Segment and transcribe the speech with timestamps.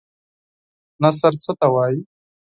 [1.01, 1.99] نثر څه ته وايي؟